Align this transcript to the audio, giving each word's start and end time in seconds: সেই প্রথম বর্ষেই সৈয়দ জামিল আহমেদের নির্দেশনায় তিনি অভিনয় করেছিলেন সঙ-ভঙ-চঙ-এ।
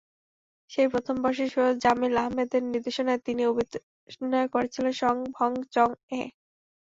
সেই 0.69 0.87
প্রথম 0.93 1.15
বর্ষেই 1.23 1.49
সৈয়দ 1.49 1.75
জামিল 1.83 2.13
আহমেদের 2.21 2.61
নির্দেশনায় 2.65 3.21
তিনি 3.27 3.41
অভিনয় 3.51 4.47
করেছিলেন 4.53 4.93
সঙ-ভঙ-চঙ-এ। 5.01 6.21